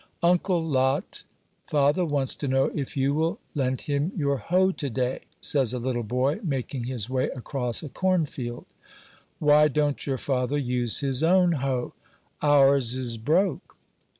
"Uncle 0.23 0.59
Lot, 0.63 1.21
father 1.67 2.03
wants 2.03 2.33
to 2.33 2.47
know 2.47 2.71
if 2.73 2.97
you 2.97 3.13
will 3.13 3.37
lend 3.53 3.81
him 3.81 4.11
your 4.17 4.37
hoe 4.37 4.71
to 4.71 4.89
day," 4.89 5.19
says 5.41 5.73
a 5.73 5.77
little 5.77 6.01
boy, 6.01 6.39
making 6.41 6.85
his 6.85 7.07
way 7.07 7.29
across 7.35 7.83
a 7.83 7.89
cornfield. 7.89 8.65
"Why 9.37 9.67
don't 9.67 10.07
your 10.07 10.17
father 10.17 10.57
use 10.57 11.01
his 11.01 11.21
own 11.23 11.51
hoe?" 11.51 11.93
"Ours 12.41 12.95
is 12.95 13.17
broke." 13.19 13.77